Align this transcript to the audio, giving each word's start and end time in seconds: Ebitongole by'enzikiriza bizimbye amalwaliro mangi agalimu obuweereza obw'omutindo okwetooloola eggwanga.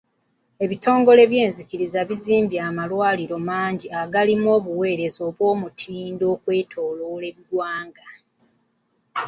Ebitongole 0.63 1.21
by'enzikiriza 1.31 1.99
bizimbye 2.09 2.59
amalwaliro 2.69 3.35
mangi 3.49 3.87
agalimu 4.01 4.47
obuweereza 4.57 5.21
obw'omutindo 5.29 6.25
okwetooloola 6.35 7.25
eggwanga. 7.33 8.05